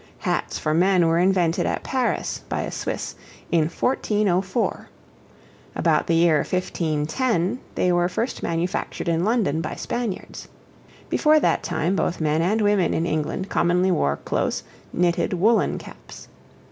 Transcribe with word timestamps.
Hats 0.17 0.57
for 0.57 0.73
men 0.73 1.05
were 1.05 1.19
invented 1.19 1.67
at 1.67 1.83
Paris, 1.83 2.41
by 2.49 2.61
a 2.61 2.71
Swiss, 2.71 3.13
in 3.51 3.65
1404. 3.69 4.89
About 5.75 6.07
the 6.07 6.15
year 6.15 6.37
1510, 6.37 7.59
they 7.75 7.91
were 7.91 8.09
first 8.09 8.41
manufactured 8.41 9.07
in 9.07 9.23
London, 9.23 9.61
by 9.61 9.75
Spaniards. 9.75 10.47
Before 11.07 11.39
that 11.39 11.61
time 11.61 11.95
both 11.95 12.19
men 12.19 12.41
and 12.41 12.61
women 12.61 12.95
in 12.95 13.05
England 13.05 13.49
commonly 13.51 13.91
wore 13.91 14.17
close, 14.17 14.63
knitted, 14.91 15.33
woollen 15.33 15.77
caps. 15.77 16.27